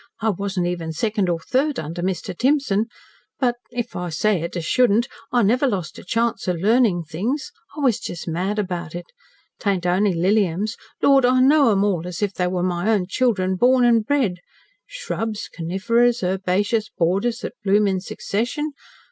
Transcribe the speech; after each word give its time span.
I 0.19 0.31
wasn't 0.31 0.65
even 0.65 0.93
second 0.93 1.29
or 1.29 1.37
third 1.39 1.77
under 1.77 2.01
Mr. 2.01 2.35
Timson 2.35 2.87
but 3.39 3.57
if 3.69 3.95
I 3.95 4.09
say 4.09 4.41
it 4.41 4.55
as 4.57 4.65
shouldn't 4.65 5.07
I 5.31 5.43
never 5.43 5.67
lost 5.67 5.99
a 5.99 6.03
chance 6.03 6.47
of 6.47 6.57
learning 6.59 7.03
things. 7.03 7.51
I 7.77 7.81
was 7.81 7.99
just 7.99 8.27
mad 8.27 8.57
about 8.57 8.95
it. 8.95 9.05
T'aint 9.59 9.85
only 9.85 10.15
Liliums 10.15 10.75
Lord, 11.03 11.23
I 11.23 11.39
know 11.39 11.71
'em 11.71 11.83
all, 11.83 12.07
as 12.07 12.23
if 12.23 12.33
they 12.33 12.47
were 12.47 12.63
my 12.63 12.89
own 12.89 13.05
children 13.05 13.57
born 13.57 13.85
an' 13.85 13.99
bred 13.99 14.37
shrubs, 14.87 15.47
coniferas, 15.55 16.23
herbaceous 16.23 16.89
borders 16.97 17.41
that 17.41 17.53
bloom 17.63 17.85
in 17.87 17.99
succession. 17.99 18.71